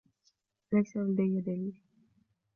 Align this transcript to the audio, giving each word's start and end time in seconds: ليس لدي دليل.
ليس 0.73 0.97
لدي 0.97 1.41
دليل. 1.41 1.73